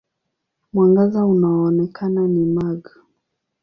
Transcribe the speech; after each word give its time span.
Mwangaza 0.73 1.25
unaoonekana 1.25 2.27
ni 2.27 2.45
mag. 2.45 2.89